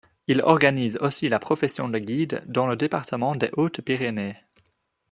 Il 0.25 0.41
organise 0.41 0.97
aussi 0.97 1.29
la 1.29 1.37
profession 1.37 1.87
de 1.87 1.99
guide 1.99 2.41
dans 2.47 2.65
le 2.65 2.75
département 2.75 3.35
des 3.35 3.51
Hautes-Pyrénées. 3.53 4.35